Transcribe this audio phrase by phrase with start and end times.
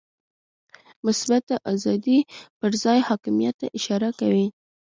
[1.05, 2.19] مثبته آزادي
[2.59, 4.47] پر ځان حاکمیت ته اشاره کوي.